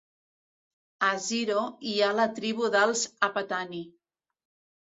A 1.07 1.09
Ziro 1.25 1.59
hi 1.91 1.95
ha 1.99 2.09
la 2.21 2.27
tribu 2.39 2.71
dels 2.79 3.07
Apatani. 3.29 3.87